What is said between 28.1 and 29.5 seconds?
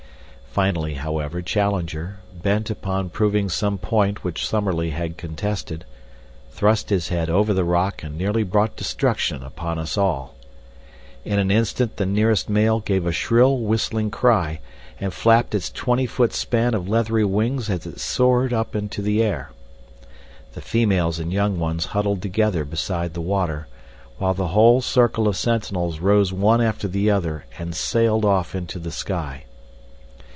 off into the sky.